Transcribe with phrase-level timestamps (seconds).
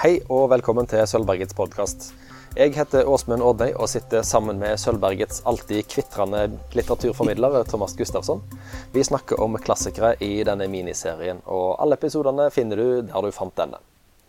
[0.00, 2.06] Hei og velkommen til Sølvbergets podkast.
[2.56, 8.40] Jeg heter Åsmund Ordnøy og sitter sammen med Sølvbergets alltid kvitrende litteraturformidler Thomas Gustafsson.
[8.94, 13.52] Vi snakker om klassikere i denne miniserien, og alle episodene finner du der du fant
[13.60, 13.76] denne.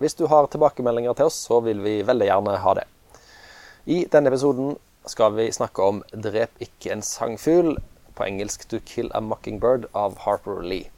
[0.04, 2.88] Hvis du har tilbakemeldinger til oss, så vil vi veldig gjerne ha det.
[3.88, 4.76] I denne episoden
[5.08, 7.78] skal vi snakke om 'Drep ikke en sangfugl',
[8.20, 10.92] på engelsk 'To Kill a Mockingbird' av Harper Lee.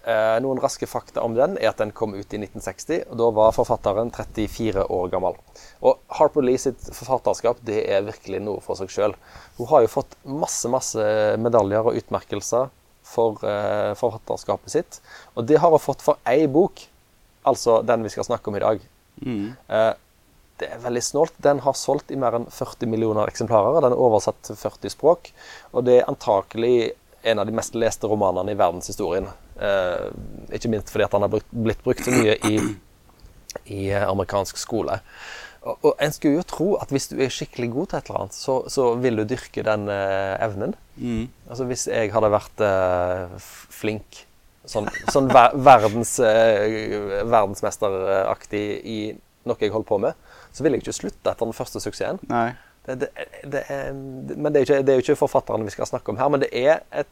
[0.00, 3.26] Eh, noen raske fakta om den er at den kom ut i 1960, og da
[3.36, 5.36] var forfatteren 34 år gammel.
[5.84, 9.16] Og Harper Lee sitt forfatterskap det er virkelig noe for seg sjøl.
[9.58, 11.04] Hun har jo fått masse masse
[11.44, 12.70] medaljer og utmerkelser
[13.10, 15.00] for eh, forfatterskapet sitt.
[15.36, 16.80] Og det har hun fått for ei bok,
[17.44, 18.88] altså den vi skal snakke om i dag.
[19.68, 19.92] Eh,
[20.60, 21.36] det er veldig snålt.
[21.44, 23.82] Den har solgt i mer enn 40 millioner eksemplarer.
[23.84, 25.30] Den er oversatt til 40 språk,
[25.74, 29.28] og det er antakelig en av de mest leste romanene i verdenshistorien.
[29.60, 30.06] Eh,
[30.56, 32.56] ikke minst fordi han har blitt brukt så mye i,
[33.76, 35.00] i amerikansk skole.
[35.60, 38.22] Og, og En skulle jo tro at hvis du er skikkelig god til et eller
[38.22, 40.72] annet, så, så vil du dyrke den eh, evnen.
[41.48, 43.34] Altså Hvis jeg hadde vært eh,
[43.80, 44.22] flink,
[44.68, 46.96] sånn, sånn ver verdens, eh,
[47.28, 48.98] verdensmesteraktig i
[49.48, 52.20] noe jeg holder på med, så ville jeg ikke slutte etter den første suksessen.
[52.88, 53.10] Det, det,
[53.52, 56.40] det er, men det er, jo ikke, ikke forfatterne vi skal snakke om her, men
[56.40, 57.08] det er et,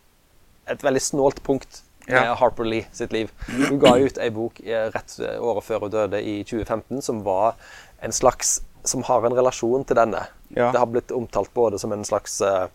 [0.72, 2.34] et veldig snålt punkt med Ja.
[2.34, 3.30] Harper Lee sitt liv.
[3.68, 7.54] Hun ga ut ei bok eh, rett året før hun døde, i 2015, som var
[8.00, 10.22] en slags som har en relasjon til denne.
[10.56, 10.70] Ja.
[10.72, 12.66] Det har blitt omtalt både som en slags eh,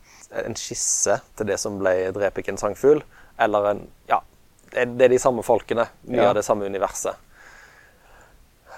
[0.45, 3.03] en skisse til det som ble 'Drep ikke en sangfugl',
[3.39, 4.19] eller en Ja,
[4.73, 5.87] det er, de samme folkene.
[6.07, 6.29] Mye Ja.
[6.29, 7.15] av det samme universet.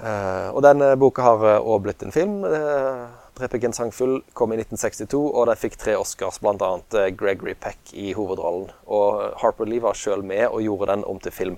[0.03, 2.43] Eh, og denne boka har òg blitt en film.
[3.35, 6.55] Uh, sang sangfugl' kom i 1962, og de fikk tre Oscars, bl.a.
[6.55, 8.69] Uh, Gregory Peck i hovedrollen.
[8.87, 11.57] Og Harper Lee var sjøl med og gjorde den om til film,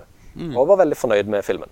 [0.54, 1.70] og var veldig fornøyd med filmen.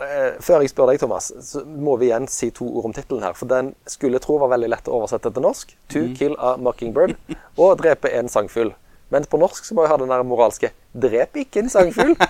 [0.00, 3.24] Eh, før jeg spør deg, Thomas, så må vi igjen si to ord om tittelen
[3.26, 3.34] her.
[3.36, 5.74] For den skulle jeg tro var veldig lett å oversette til norsk.
[5.92, 7.18] 'To kill a mockingbird'
[7.60, 8.72] og 'Drepe en sangfugl'.
[9.12, 12.16] Men på norsk så må jeg ha den der moralske 'Drep ikke en sangfugl'.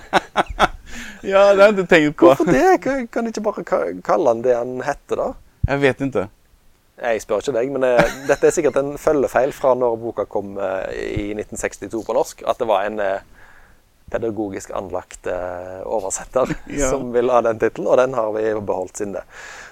[1.21, 2.25] Ja, det har jeg ikke tenkt på.
[2.25, 3.07] Hvorfor det?
[3.13, 3.63] Kan du ikke bare
[4.01, 5.27] kalle han det han heter, da?
[5.69, 6.23] Jeg vet ikke.
[7.01, 10.53] Jeg spør ikke deg, men eh, dette er sikkert en følgefeil fra når boka kom
[10.61, 12.43] eh, i 1962 på norsk.
[12.45, 13.23] At det var en eh,
[14.11, 15.27] pedagogisk anlagt
[15.87, 16.51] oversetter
[16.81, 16.89] Ja.
[16.91, 19.23] som vil ha den tittelen, og den har vi beholdt siden det.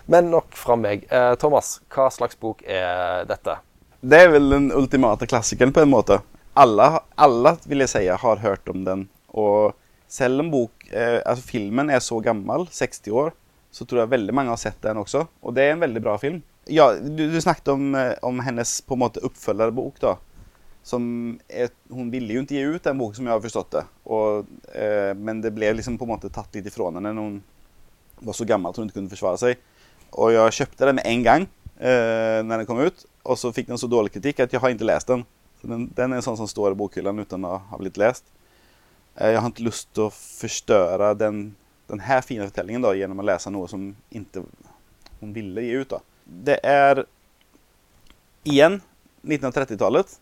[0.09, 1.03] Men nok fra meg.
[1.41, 3.57] Thomas, hva slags bok er dette?
[4.00, 6.22] Det er vel den ultimate klassikeren på en måte.
[6.59, 6.88] Alle,
[7.19, 9.03] alle vil jeg si, har hørt om den.
[9.35, 9.75] Og
[10.09, 13.35] selv om bok, eh, altså filmen er så gammel, 60 år,
[13.72, 15.28] så tror jeg veldig mange har sett den også.
[15.44, 16.40] Og det er en veldig bra film.
[16.69, 20.16] Ja, du, du snakket om, eh, om hennes på en måte oppfølgerbok, da.
[20.85, 21.03] Som
[21.50, 23.85] er, hun ville jo ikke gi ut den boken, som jeg har forstått det.
[24.09, 27.40] Og, eh, men det ble liksom på en måte tatt litt ifrån henne når hun
[28.29, 29.62] var så gammel at hun ikke kunne forsvare seg.
[30.18, 31.46] Og jeg kjøpte den med en gang
[31.79, 34.74] eh, når den kom ut, og så fikk den så dårlig kritikk at jeg har
[34.74, 35.25] ikke lest den.
[35.62, 38.25] Så den, den er sånn som står i bokhylla uten å ha blitt lest.
[39.16, 41.50] Eh, jeg har ikke lyst til å forstørre den,
[41.91, 44.46] den her fine fortellingen da, gjennom å lese noe som ikke
[45.19, 45.96] hun ville gi ut.
[45.97, 46.02] da.
[46.29, 47.03] Det er
[48.47, 48.79] igjen
[49.25, 50.19] 1930-tallet.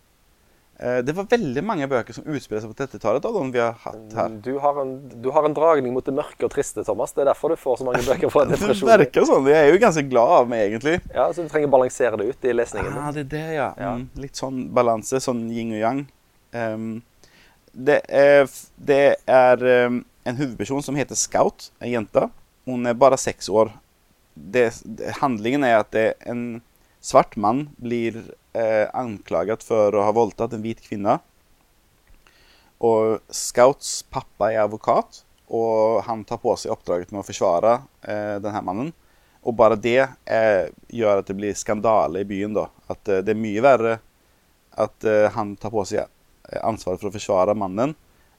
[0.79, 3.77] Eh, det var veldig mange bøker som utspiller seg på 30-tallet av de vi har
[3.81, 4.35] hatt her.
[4.45, 4.91] Du har, en,
[5.23, 7.15] du har en dragning mot det mørke og triste, Thomas.
[7.15, 8.91] Det er derfor du får så mange bøker fra Det depresjon.
[8.93, 9.49] virker sånn.
[9.49, 10.99] Jeg er jo ganske glad av meg, egentlig.
[11.15, 12.93] Ja, så du trenger å balansere det ut i lesningen.
[13.01, 13.71] Ah, det er det, ja.
[13.81, 13.95] Ja.
[13.97, 16.03] Mm, litt sånn balanse, sånn yin og yang.
[16.53, 16.87] Um,
[17.73, 18.45] det er,
[18.77, 22.27] det er um, en hovedperson som heter Scout, en jente.
[22.69, 23.73] Hun er bare seks år.
[24.37, 24.69] Det,
[25.21, 26.61] handlingen er at en
[27.03, 28.19] svart mann blir
[28.53, 31.17] eh, anklaget for å ha voldtatt en hvit kvinne.
[32.83, 38.37] Og Scouts pappa er advokat, og han tar på seg oppdraget med å forsvare eh,
[38.43, 38.91] denne mannen.
[39.47, 42.57] Og bare det eh, gjør at det blir skandale i byen.
[42.57, 42.67] da.
[42.91, 43.97] At eh, det er mye verre
[44.77, 47.95] at eh, han tar på seg eh, ansvaret for å forsvare mannen,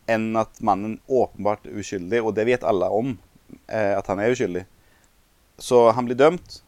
[0.09, 3.17] enn at mannen åpenbart er uskyldig, og det vet alle om,
[3.67, 4.65] eh, at han er uskyldig.
[5.59, 6.61] Så han blir dømt.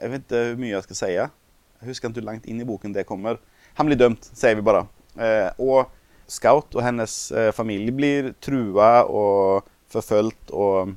[0.00, 1.12] Jeg vet ikke hvor mye jeg skal si.
[1.18, 3.40] Jeg husker ikke hvor langt inn i boken det kommer.
[3.78, 4.86] Han blir dømt, sier vi bare.
[5.18, 5.90] Eh, og
[6.30, 10.94] Scout og hennes eh, familie blir trua og forfulgt og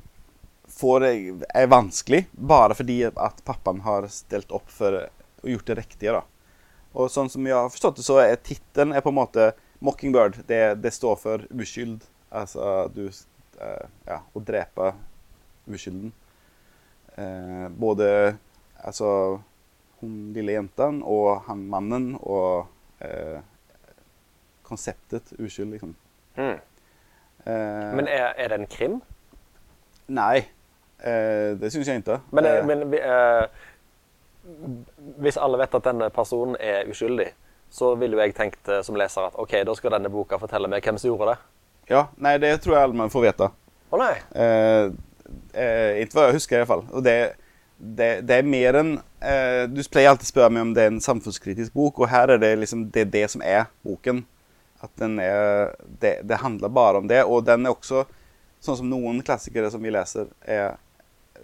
[0.70, 1.06] får,
[1.50, 5.02] er vanskelig bare fordi at pappaen har stelt opp for
[5.44, 6.12] og gjort det riktige.
[6.12, 6.22] da.
[6.94, 10.46] Og sånn som jeg har forstått det, så er tittelen på en måte 'Mockingbird'.
[10.46, 12.04] Det, det står for uskyld.
[12.30, 14.94] Altså du eh, Ja, å drepe
[15.68, 16.12] uskylden.
[17.18, 18.36] Eh, både
[18.84, 19.40] altså
[20.00, 22.66] hun lille jenta og han mannen og
[23.00, 23.38] eh,
[24.66, 25.94] konseptet uskyld, liksom.
[26.36, 26.58] Mm.
[27.46, 28.98] Eh, Men er, er det en krim?
[30.08, 30.44] Nei.
[31.04, 32.18] Eh, det syns jeg ikke.
[32.32, 33.46] Men, eh, Eh, men vi, eh,
[35.20, 37.30] hvis alle vet at denne personen er uskyldig,
[37.70, 40.84] så ville jo jeg tenkt som leser at OK, da skal denne boka fortelle meg
[40.84, 41.38] hvem som gjorde det.
[41.90, 43.48] Ja, nei, det tror jeg alle får vite.
[43.92, 44.14] Å nei.
[44.40, 44.90] Eh,
[45.54, 46.84] eh, ikke hva jeg husker, i hvert fall.
[46.92, 47.16] Og det,
[47.78, 50.92] det, det er mer enn eh, Du pleier alltid å spørre meg om det er
[50.92, 54.24] en samfunnskritisk bok, og her er det liksom det, det som er boken.
[54.84, 57.22] At den er det, det handler bare om det.
[57.24, 58.04] Og den er også,
[58.64, 60.80] sånn som noen klassikere som vi leser, er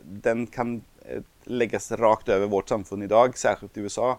[0.01, 4.15] Den kan eh, legges rakt over vårt samfunn i dag, særlig i USA.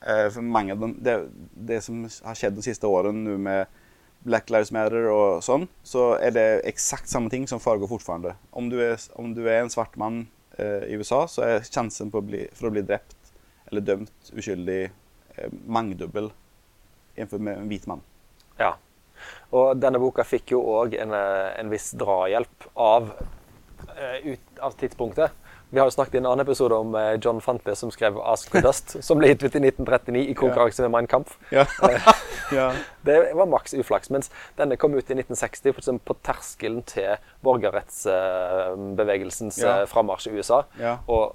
[0.00, 0.96] Eh, for mange av dem,
[1.52, 3.79] det som har skjedd de siste årene nå med
[4.26, 8.34] Black Lives Matter og sånn, så er det eksakt samme ting som foregår fortfarande.
[8.50, 8.68] Om
[9.16, 10.26] om du er en svart mann
[10.58, 13.16] eh, i USA, så er sjansen for å bli drept
[13.70, 16.30] eller dømt uskyldig eh, mangedobbel
[17.16, 18.02] innenfor med en hvit mann.
[18.58, 18.74] Ja.
[19.54, 23.12] Og denne boka fikk jo òg en, eh, en viss drahjelp av,
[23.96, 25.30] eh, ut, av tidspunktet.
[25.70, 28.50] Vi har jo snakket i en annen episode om eh, John Fante som skrev 'Ask
[28.50, 31.38] for Dust', som ble gitt ut i 1939 i konkurranse med Mein Kampf.
[31.54, 31.62] Ja.
[32.52, 32.72] ja.
[33.06, 34.10] Det var maks uflaks.
[34.10, 39.82] Mens denne kom ut i 1960 på terskelen til borgerrettsbevegelsens Ja.
[39.82, 40.62] eh, frammarsj i USA.
[40.80, 40.96] Ja.
[41.06, 41.34] Og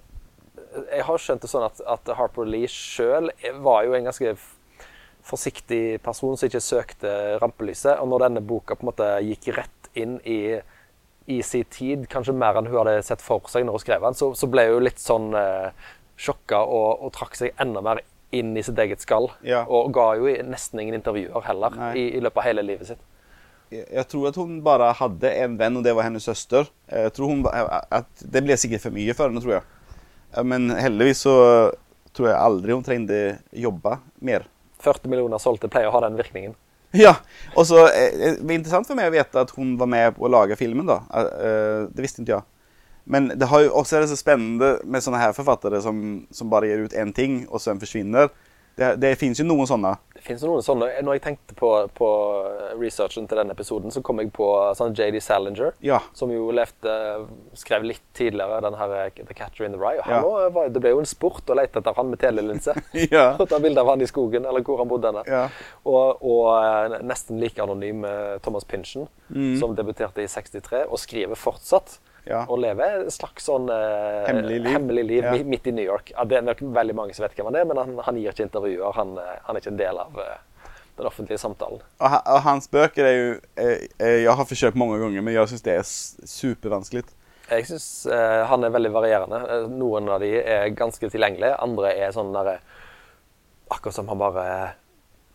[0.92, 3.30] jeg har skjønt det sånn at, at Harper Lee sjøl
[3.64, 4.36] var jo en ganske
[5.26, 8.00] forsiktig person som ikke søkte rampelyset.
[8.02, 10.60] Og når denne boka på en måte gikk rett inn i,
[11.26, 14.18] i sin tid, kanskje mer enn hun hadde sett for seg når hun skrev den,
[14.18, 15.72] så, så ble hun litt sånn eh,
[16.22, 18.04] sjokka og, og trakk seg enda mer
[18.36, 19.30] inn i sitt eget skall.
[19.46, 19.64] Ja.
[19.66, 23.04] Og ga jo nesten ingen intervjuer heller i, i løpet av hele livet sitt.
[23.74, 26.70] Jeg jeg tror at hun bare hadde en venn, og det var hennes søster.
[26.92, 29.66] Jeg tror hun, at Det ble sikkert for mye for henne, tror jeg.
[30.46, 31.36] Men heldigvis så
[32.16, 34.46] tror jeg aldri hun trengte jobbe mer.
[34.86, 36.54] 40 millioner solgte pleier å ha den virkningen.
[37.06, 37.16] Ja,
[37.56, 40.28] og så eh, Det var interessant for meg å vite at hun var med på
[40.28, 40.88] å lage filmen.
[40.88, 41.02] da.
[41.14, 42.48] Eh, eh, Det visste ikke jeg.
[43.06, 46.50] Men det har jo også er det så spennende med sånne her forfattere som, som
[46.50, 48.32] bare gir ut én ting, og sen forsvinner.
[48.76, 49.94] Det, det fins jo noen sånne.
[50.16, 50.90] Det finnes noen sånne.
[51.06, 52.08] Når jeg tenkte på, på
[52.80, 55.74] researchen til denne episoden, så kom jeg på sånn JD Salinger.
[55.86, 56.02] Ja.
[56.18, 56.96] Som jo levde,
[57.56, 60.02] skrev litt tidligere den her eh, The Catcher in the Rye.
[60.02, 60.20] Ja.
[60.22, 62.76] han var- det ble jo en sport å lete etter han med telelinse.
[63.16, 63.36] Ja.
[63.40, 65.12] Og ta bilde av han i skogen, eller hvor han bodde.
[65.14, 65.24] henne.
[65.30, 65.46] Ja.
[65.86, 69.56] Og, og eh, nesten like anonym eh, Thomas Pynchon, Mm.
[69.58, 71.96] som debuterte i 63, og skriver fortsatt.
[72.26, 72.44] Ja.
[72.50, 74.72] Og lever et slags sånn eh, Hemmelig liv.
[74.74, 75.34] hemmelig liv Ja.
[75.46, 76.12] midt i New York.
[76.16, 78.32] Ja, det er nok veldig mange som vet hvem han er, men han, han gir
[78.34, 78.94] ikke intervjuer.
[78.98, 80.38] Han, eh, han er ikke en del av eh,
[80.98, 81.82] den offentlige samtalen.
[82.00, 83.28] Og, ha- og hans bøker er jo
[83.62, 85.86] eh, eh, Jeg har forsøkt mange ganger, men jeg syns det er
[86.30, 87.04] supervanskelig.
[87.52, 89.44] Jeg syns eh, han er veldig varierende.
[89.46, 92.58] Eh, Noen av de er ganske tilgjengelige, andre er sånn derre
[93.70, 94.48] Akkurat som han bare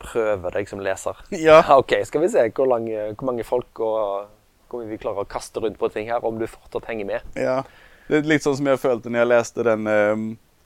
[0.00, 1.18] prøver deg som leser.
[1.34, 1.60] Ja.
[1.80, 2.86] OK, skal vi se hvor, lang,
[3.18, 4.28] hvor mange folk og
[4.70, 7.32] hvor mye vi klarer å kaste rundt på ting her, om du fortsatt henger med.
[7.38, 7.62] Ja.
[8.10, 10.24] Det er litt sånn som jeg følte når jeg leste den um,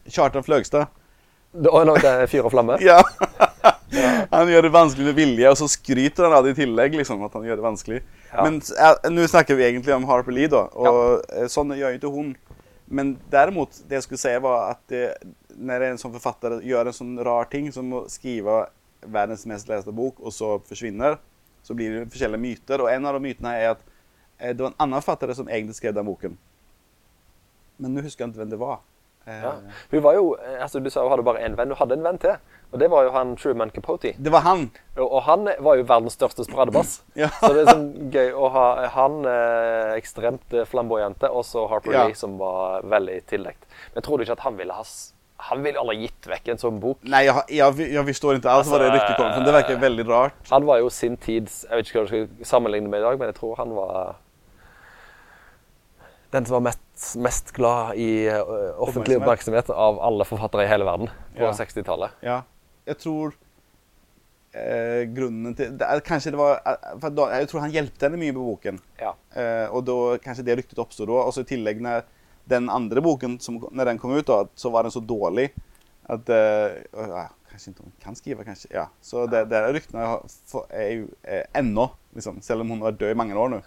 [0.09, 0.93] Kjartan Fløgstad.
[1.55, 2.81] Å, når det er fyr og flamme.
[2.91, 3.01] Ja.
[4.33, 6.97] han gjør det vanskelig med vilje, og så skryter han av det i tillegg.
[6.99, 8.01] liksom, at han gjør det vanskelig.
[8.33, 8.43] Ja.
[8.43, 11.47] Men eh, nå snakker vi egentlig om Harper Lee, da, og ja.
[11.53, 12.33] sånn gjør jo ikke hun.
[12.91, 15.05] Men derimot, det jeg skulle si, var at det,
[15.55, 18.65] når en sånn forfatter gjør en sånn rar ting som å skrive
[19.05, 21.21] verdens mest leste bok, og så forsvinner,
[21.65, 22.83] så blir det forskjellige myter.
[22.83, 23.94] Og en av de mytene er at eh,
[24.39, 26.39] det var en annen forfatter som egentlig skrev den boken.
[27.77, 28.83] Men nå husker jeg ikke hvem det var.
[29.27, 29.53] Eh, Ja.
[29.91, 31.69] Hun var jo, eh, altså Du sa hun hadde bare én venn.
[31.73, 32.37] Hun hadde en venn til.
[32.73, 34.13] Og det var jo han Truman Capote.
[34.19, 34.71] Det var han!
[34.97, 37.03] Og, og han var jo verdens største spradebass.
[37.23, 37.29] Ja.
[37.41, 38.65] Så det er sånn gøy å ha
[38.97, 42.07] han eh, ekstremt eh, flamboyante, og så Harper Ja.
[42.09, 43.63] Lee, som var veldig tildekt.
[43.93, 44.83] Men jeg tror du ikke at han ville ha
[45.45, 46.99] Han ville aldri gitt vekk en sånn bok.
[47.03, 49.45] Nei, jeg, jeg, jag förstår inte altså, det riktig från.
[49.45, 50.35] Det veldig väldigt rart.
[50.51, 53.19] Han var jo sin tids Jeg vet ikke hva du skal sammenligne med i dag,
[53.19, 54.15] men jeg tror han var
[56.35, 58.41] den som var mest, mest glad i eh,
[58.83, 59.71] offentlig Oppmerksomhet.
[59.71, 61.53] av alle forfattere i hele verden på Ja.
[61.55, 62.11] 60-tallet.
[62.27, 62.41] Ja,
[62.87, 63.33] Jeg tror
[64.53, 66.61] eh, grunnen til Det, kanske det var...
[66.67, 68.81] eh, För då, tror han hjelpte henne mye med boken.
[69.01, 69.15] Ja.
[69.35, 71.23] Eh, og da, kanskje det ryktet oppsto da.
[71.25, 72.03] Og så i tillegg, når
[72.51, 75.51] den andre boken, som, når den kom ut da, så var den så dårlig
[76.13, 77.25] at Eh,
[77.55, 78.71] ja, hun kan skrive, kanskje.
[78.75, 78.89] Ja.
[79.01, 81.45] Så det, det ryktene jeg har- er ju eh,
[82.15, 82.41] liksom.
[82.43, 83.63] Selv om hun har død död i mange år nå.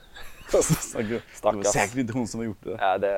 [0.48, 1.24] Stakkars.
[1.42, 2.78] det var sikkert inte som har gjort det.
[2.80, 3.14] Ja, det,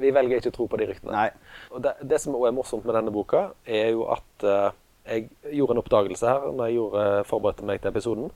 [0.00, 1.12] vi velger ikke å tro på de ryktene.
[1.14, 1.30] Nei.
[1.72, 4.68] Og det, det som også er morsomt med denne boka, er jo at uh,
[5.08, 8.30] jeg gjorde en oppdagelse her når jeg gjorde, forberedte meg til episoden.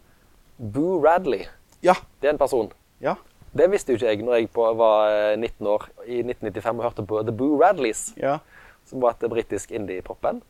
[0.58, 1.46] Boo Radley,
[1.84, 2.70] Ja, det er en person.
[3.02, 3.16] ja,
[3.54, 6.84] Det visste jo ikke jeg når jeg på, var eh, 19 år i 1995 og
[6.84, 8.38] hørte på The Boo Radleys, ja.
[8.86, 10.42] som var et britisk indie-popband.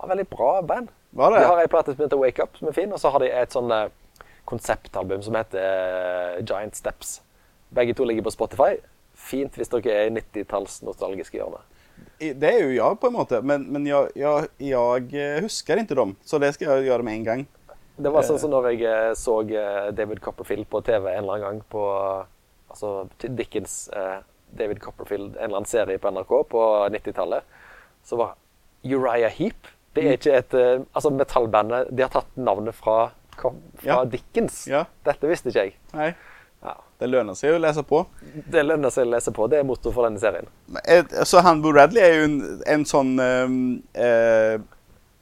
[0.00, 0.92] Var veldig bra band.
[1.10, 1.40] Var det?
[1.42, 3.28] De har ei plate som heter Wake Up, som er fin, og så har de
[3.28, 3.90] et sånn eh,
[4.48, 7.18] konseptalbum som heter eh, Giant Steps.
[7.76, 8.78] Begge to ligger på Spotify.
[9.20, 11.60] fint hvis dere er i 90-talls nostalgiske hjørne.
[12.20, 16.14] Det er jo jeg, på en måte, men, men jeg, jeg, jeg, husker ikke dem.
[16.24, 17.42] Så det skal jeg gjøre med en gang.
[18.00, 21.36] Det var sånn som når jeg eh, så eh, David Copperfield på TV en eller
[21.36, 21.84] annen gang på
[22.70, 24.20] Altså Dickens eh,
[24.54, 26.60] David Copperfield, en eller annen serie på NRK på
[26.94, 27.42] 90-tallet,
[28.06, 28.36] så var
[28.86, 33.52] Uriah Heep Det er ikke et eh, Altså, metallbandet De har tatt navnet fra, fra
[33.82, 34.00] Ja.
[34.04, 34.62] Dickens.
[34.70, 34.84] Ja.
[35.06, 35.76] Dette visste ikke jeg.
[35.96, 36.12] Nei.
[36.60, 36.74] Ja.
[37.00, 38.02] det lønner seg å lese på.
[38.52, 39.46] Det lønner seg å lese på.
[39.48, 40.44] Det er motto for denne serien.
[41.24, 42.34] Så han Bo Radley er jo en,
[42.68, 43.54] en sån ehm,
[43.96, 44.58] eh,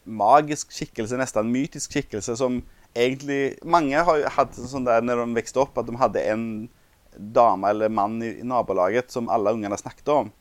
[0.08, 2.58] magisk skikkelse, nesten mytisk skikkelse som
[2.98, 6.44] egentlig Mange har jo hatt sånn der når de vokste opp, at de hadde en
[7.14, 10.32] dame eller mann i, i nabolaget som alle ungene snakket om.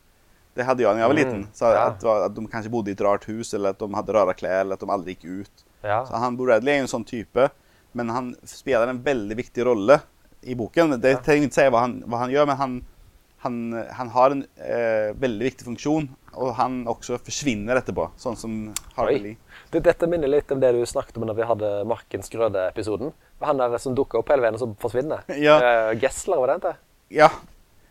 [0.57, 1.45] Det hadde jeg da jeg var liten.
[1.55, 1.85] Så ja.
[1.91, 4.33] at, var- at de kanskje bodde i et rart hus, eller at de hadde rare
[4.37, 5.65] klær, eller at de aldri gikk ut.
[5.85, 6.01] Ja.
[6.09, 7.49] Så han Bo Radley er jo en sånn type,
[7.97, 9.99] men han spiller en veldig viktig rolle
[10.41, 10.97] i boken.
[11.01, 12.77] Det trenger jeg ikke si hva han, hva han gjør, men han,
[13.45, 13.59] han,
[13.99, 18.57] han har en eh, veldig viktig funksjon, og han også forsvinner etterpå, sånn som
[18.97, 19.37] Harvey Lee.
[19.73, 23.13] Du, dette minner litt om det du snakket om når vi hadde Markens Grøde-episoden.
[23.43, 25.25] Han der som dukker opp hele veien og så forsvinner.
[25.37, 25.57] Ja.
[25.57, 26.75] Eh, Gessler, var det ikke?
[27.17, 27.31] Ja,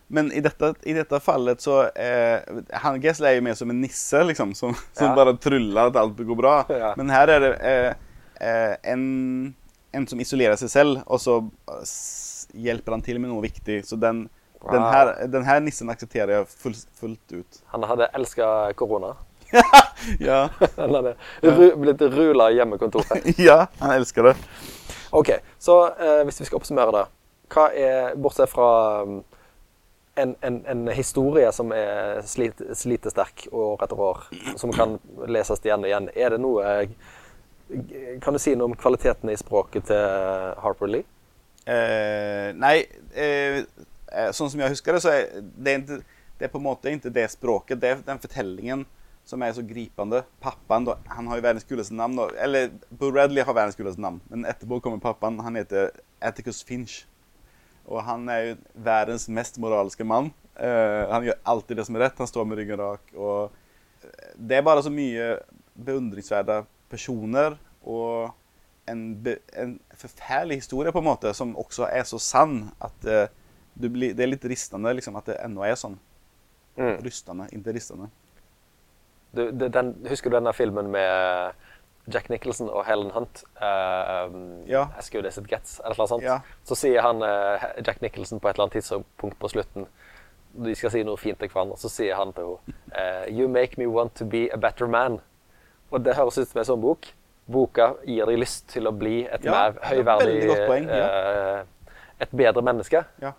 [0.09, 2.41] men i dette, i dette fallet så eh,
[2.83, 5.15] han Gessle er jo mer som en nisse, liksom, som, som Ja.
[5.19, 6.57] bare tryller at alt går bra.
[6.71, 6.93] Ja.
[6.97, 7.93] Men her er det eh,
[8.47, 9.05] eh, en,
[9.93, 11.41] en som isolerer seg selv, og så
[11.73, 11.83] eh,
[12.69, 13.81] hjelper han til med noe viktig.
[13.89, 14.29] Så den,
[14.71, 17.61] den, her, den her nissen aksepterer jeg full, fullt ut.
[17.75, 19.17] Han hadde elska korona.
[20.23, 23.27] Ja, Han hadde ru, blitt rula i hjemmekontoret.
[23.49, 24.35] ja han elsker det.
[25.17, 27.05] OK, så eh, hvis vi skal oppsummere det
[27.55, 28.67] Hva er, bortsett fra
[30.17, 34.25] en, en, en historie som er slit, slitesterk år etter år,
[34.57, 34.97] som kan
[35.29, 37.13] leses igjen og igjen, er det noe eh,
[38.23, 41.07] Kan du si noe om kvaliteten i språket til Harper Lee?
[41.67, 42.77] Eh, nei,
[43.19, 43.65] eh,
[44.07, 45.99] eh, sånn som jeg husker det, så er det, ikke,
[46.39, 47.81] det er på en måte ikke det språket.
[47.83, 48.85] Det er den fortellingen
[49.27, 50.23] som er så gripende.
[50.43, 52.21] Pappaen han har jo verdens kuleste navn.
[52.39, 55.41] Eller Bo Radley har verdens kuleste navn, men etterpå kommer pappaen.
[55.43, 55.91] Han heter
[56.23, 57.03] Atticus Finch.
[57.87, 60.33] Og han er jo verdens mest moralske mann.
[60.57, 62.19] Uh, han gjør alltid det som er rett.
[62.23, 63.13] Han står med ryggen rak.
[63.15, 63.53] Og
[64.03, 65.37] eh, det er bare så mye
[65.77, 68.33] beundringsverda personer og
[68.91, 69.03] en,
[69.59, 73.27] en forferdelig historie på en måte, som også er så sann at uh,
[73.77, 75.99] du blir, det er litt ristende liksom, at det ennå er sånn.
[76.77, 76.97] Mm.
[77.05, 78.09] Rystende, ikke ristende.
[79.37, 81.67] Du, den, husker du denne filmen med
[82.13, 83.45] Jack Nicholson og Helen Hunt?
[83.59, 84.31] Uh,
[84.71, 84.87] Ja.
[84.99, 86.23] As good as it gets, eller noe sånt.
[86.23, 86.39] Ja.
[86.65, 89.87] Så sier han uh, Jack Nicholson på et eller annet tidspunkt på slutten
[90.57, 93.77] De skal si noe fint til hverandre, så sier han til henne uh, You make
[93.77, 95.19] me want to be a better man.
[95.91, 97.11] Og det høres ut som en sånn bok.
[97.47, 100.89] Boka gir deg lyst til å bli et Ja, mer er høyverdig poeng,
[102.19, 103.05] Et bedre menneske.
[103.23, 103.35] Ja.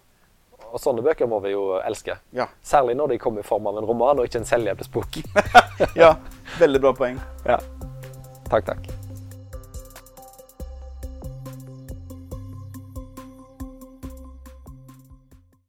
[0.68, 2.18] Og sånne bøker må vi jo elske.
[2.36, 2.48] Ja.
[2.64, 5.20] Særlig når de kommer i form av en roman og ikke en selvhjelpsbok.
[6.04, 6.14] ja.
[6.60, 7.20] Veldig bra poeng.
[7.48, 7.60] ja.
[8.48, 8.97] Takk, takk.